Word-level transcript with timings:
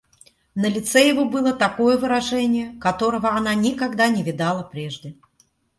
На 0.55 0.67
лице 0.77 1.07
его 1.07 1.25
было 1.25 1.53
такое 1.53 1.95
выражение, 1.95 2.75
которого 2.79 3.29
она 3.37 3.53
никогда 3.53 4.07
не 4.07 4.23
видала 4.23 4.63
прежде. 4.63 5.15